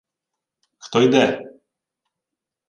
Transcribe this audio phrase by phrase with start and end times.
[0.83, 1.25] —Хто йде?